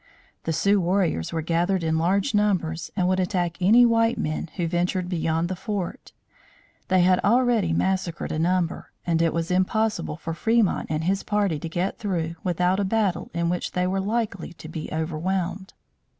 [0.45, 4.67] The Sioux warriors were gathered in large numbers and would attack any white men who
[4.67, 6.11] ventured beyond the fort.
[6.87, 11.59] They had already massacred a number and it was impossible for Fremont and his party
[11.59, 15.71] to get through without a battle in which they were likely to be overwhelmed.